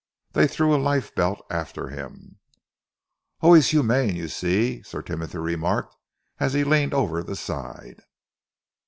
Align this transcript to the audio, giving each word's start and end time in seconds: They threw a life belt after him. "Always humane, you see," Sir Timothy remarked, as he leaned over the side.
They 0.31 0.47
threw 0.47 0.73
a 0.73 0.81
life 0.81 1.13
belt 1.13 1.45
after 1.51 1.89
him. 1.89 2.39
"Always 3.39 3.67
humane, 3.67 4.15
you 4.15 4.29
see," 4.29 4.81
Sir 4.81 5.03
Timothy 5.03 5.37
remarked, 5.37 5.95
as 6.39 6.53
he 6.53 6.63
leaned 6.63 6.95
over 6.95 7.21
the 7.21 7.35
side. 7.35 8.01